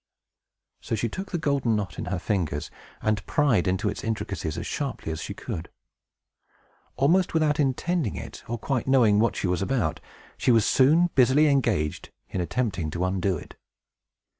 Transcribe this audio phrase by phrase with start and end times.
[0.81, 2.71] So she took the golden knot in her fingers,
[3.03, 5.69] and pried into its intricacies as sharply as she could.
[6.95, 9.99] Almost without intending it, or quite knowing what she was about,
[10.37, 13.55] she was soon busily engaged in attempting to undo it.